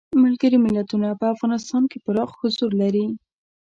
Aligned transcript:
ملګري 0.23 0.57
ملتونه 0.65 1.07
په 1.19 1.25
افغانستان 1.33 1.83
کې 1.91 1.97
پراخ 2.05 2.29
حضور 2.39 2.71
لري. 2.81 3.05